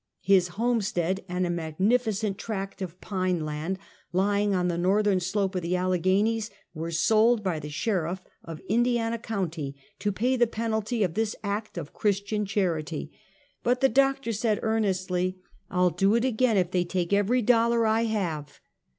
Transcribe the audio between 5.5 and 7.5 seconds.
of the Alleghenies, were sold